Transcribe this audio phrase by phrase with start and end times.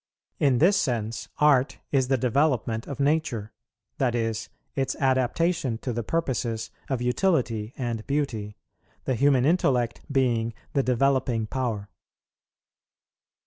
[0.39, 3.53] In this sense, art is the development of nature,
[3.99, 8.57] that is, its adaptation to the purposes of utility and beauty,
[9.05, 11.87] the human intellect being the developing power.